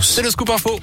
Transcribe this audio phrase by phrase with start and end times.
[0.00, 0.78] C'est le scoop info.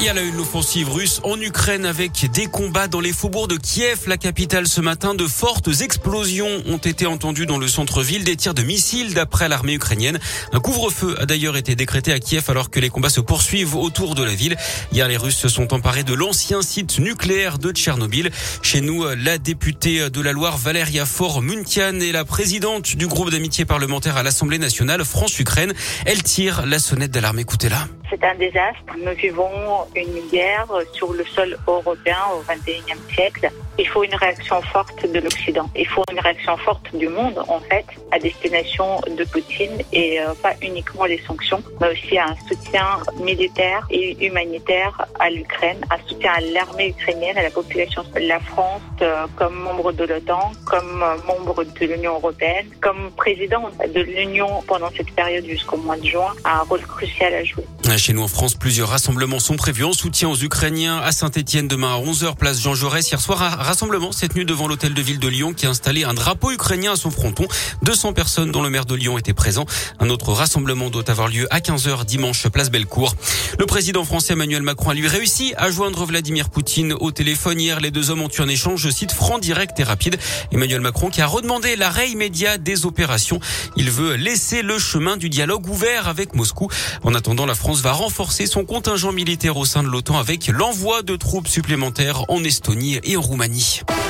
[0.00, 3.48] Il y a là une offensive russe en Ukraine avec des combats dans les faubourgs
[3.48, 5.14] de Kiev, la capitale ce matin.
[5.14, 9.74] De fortes explosions ont été entendues dans le centre-ville, des tirs de missiles d'après l'armée
[9.74, 10.20] ukrainienne.
[10.52, 14.14] Un couvre-feu a d'ailleurs été décrété à Kiev alors que les combats se poursuivent autour
[14.14, 14.56] de la ville.
[14.92, 18.30] Hier, les Russes se sont emparés de l'ancien site nucléaire de Tchernobyl.
[18.62, 23.64] Chez nous, la députée de la Loire, Valéria Faure-Muntian, est la présidente du groupe d'amitié
[23.64, 25.74] parlementaire à l'Assemblée nationale France-Ukraine.
[26.06, 27.40] Elle tire la sonnette d'alarme.
[27.40, 27.88] Écoutez-la.
[28.10, 28.96] C'est un désastre.
[28.98, 33.50] Nous vivons une guerre sur le sol européen au XXIe siècle.
[33.78, 35.68] Il faut une réaction forte de l'Occident.
[35.76, 40.34] Il faut une réaction forte du monde, en fait, à destination de Poutine et euh,
[40.42, 46.32] pas uniquement les sanctions, mais aussi un soutien militaire et humanitaire à l'Ukraine, un soutien
[46.36, 48.02] à l'armée ukrainienne, à la population.
[48.20, 53.70] La France, euh, comme membre de l'OTAN, comme euh, membre de l'Union européenne, comme président
[53.94, 57.64] de l'Union pendant cette période jusqu'au mois de juin, a un rôle crucial à jouer.
[57.96, 61.94] Chez nous en France, plusieurs rassemblements sont prévus en soutien aux Ukrainiens à Saint-Etienne demain
[61.94, 63.10] à 11h, place Jean Jaurès.
[63.10, 66.02] Hier soir, un rassemblement cette nuit devant l'hôtel de ville de Lyon qui a installé
[66.02, 67.46] un drapeau ukrainien à son fronton.
[67.82, 69.66] 200 personnes dont le maire de Lyon était présent.
[69.98, 73.14] Un autre rassemblement doit avoir lieu à 15h dimanche, place Bellecour.
[73.58, 77.60] Le président français Emmanuel Macron a lui réussi à joindre Vladimir Poutine au téléphone.
[77.60, 80.16] Hier, les deux hommes ont eu un échange, je cite, franc, direct et rapide.
[80.50, 83.38] Emmanuel Macron qui a redemandé l'arrêt immédiat des opérations.
[83.76, 86.68] Il veut laisser le chemin du dialogue ouvert avec Moscou.
[87.02, 91.02] En attendant, la France va renforcer son contingent militaire au sein de l'OTAN avec l'envoi
[91.02, 93.57] de troupes supplémentaires en Estonie et en Roumanie.
[93.58, 94.07] Roumanie.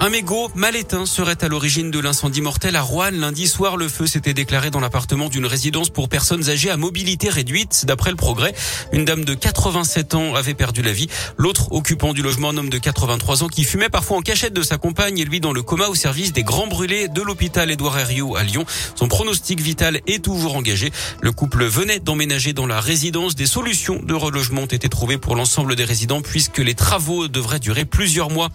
[0.00, 3.10] Un mégot mal éteint serait à l'origine de l'incendie mortel à Rouen.
[3.10, 7.28] Lundi soir, le feu s'était déclaré dans l'appartement d'une résidence pour personnes âgées à mobilité
[7.28, 7.84] réduite.
[7.84, 8.54] D'après le progrès,
[8.92, 11.08] une dame de 87 ans avait perdu la vie.
[11.36, 14.62] L'autre occupant du logement, un homme de 83 ans qui fumait parfois en cachette de
[14.62, 17.98] sa compagne et lui dans le coma au service des grands brûlés de l'hôpital Édouard
[17.98, 18.64] Herriot à Lyon.
[18.94, 20.92] Son pronostic vital est toujours engagé.
[21.22, 23.34] Le couple venait d'emménager dans la résidence.
[23.34, 27.58] Des solutions de relogement ont été trouvées pour l'ensemble des résidents puisque les travaux devraient
[27.58, 28.50] durer plusieurs mois.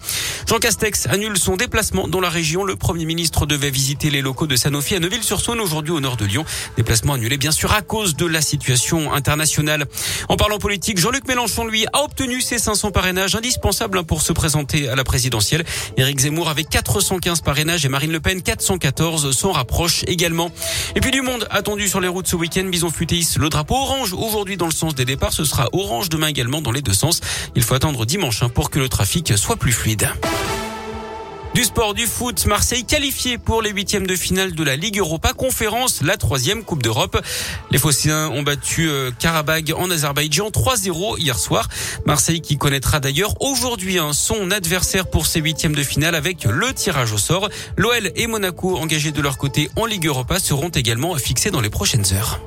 [0.48, 2.64] Jean Castex annule son déplacement dans la région.
[2.64, 6.24] Le Premier ministre devait visiter les locaux de Sanofi à Neuville-sur-Saône aujourd'hui au nord de
[6.24, 6.44] Lyon.
[6.76, 9.86] Déplacement annulé bien sûr à cause de la situation internationale.
[10.28, 14.88] En parlant politique, Jean-Luc Mélenchon lui a obtenu ses 500 parrainages indispensables pour se présenter
[14.88, 15.64] à la présidentielle.
[15.96, 20.50] Éric Zemmour avec 415 parrainages et Marine Le Pen 414 s'en rapproche également.
[20.96, 22.64] Et puis du monde attendu sur les routes ce week-end.
[22.64, 25.32] Bison Futéis, le drapeau orange aujourd'hui dans le sens des départs.
[25.32, 27.20] Ce sera orange demain également dans les deux sens.
[27.54, 30.08] Il faut attendre dimanche hein, pour que le trafic soit plus fluide.
[31.54, 35.32] Du sport, du foot, Marseille qualifié pour les huitièmes de finale de la Ligue Europa
[35.32, 37.16] Conférence, la troisième Coupe d'Europe.
[37.70, 41.68] Les Phocéens ont battu euh, Karabag en Azerbaïdjan 3-0 hier soir.
[42.06, 46.74] Marseille qui connaîtra d'ailleurs aujourd'hui hein, son adversaire pour ces huitièmes de finale avec le
[46.74, 47.48] tirage au sort.
[47.76, 51.70] L'OL et Monaco engagés de leur côté en Ligue Europa seront également fixés dans les
[51.70, 52.40] prochaines heures.